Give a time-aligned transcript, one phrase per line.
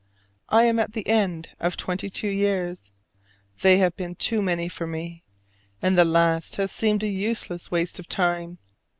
[0.49, 2.89] I am at the end of twenty two years:
[3.61, 5.21] they have been too many for me,
[5.79, 8.57] and the last has seemed a useless waste of time.